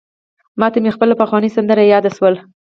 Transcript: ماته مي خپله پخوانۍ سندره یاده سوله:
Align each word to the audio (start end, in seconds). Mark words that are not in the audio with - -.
ماته 0.59 0.77
مي 0.83 0.89
خپله 0.95 1.13
پخوانۍ 1.21 1.49
سندره 1.55 1.83
یاده 1.85 2.11
سوله: 2.17 2.39